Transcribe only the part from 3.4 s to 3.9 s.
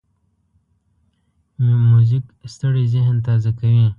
کوي.